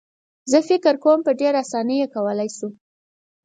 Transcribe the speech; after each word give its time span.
زه 0.51 0.57
فکر 0.69 0.93
کوم 1.03 1.19
په 1.25 1.31
ډېره 1.39 1.57
اسانۍ 1.63 1.97
یې 2.01 2.07
کولای 2.15 2.49
شو. 2.57 2.69